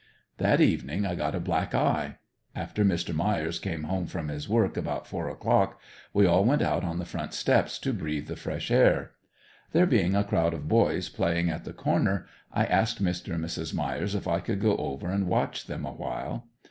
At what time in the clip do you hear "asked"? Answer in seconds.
12.65-12.99